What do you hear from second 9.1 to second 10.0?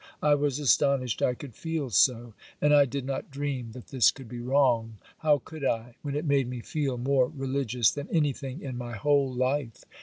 life?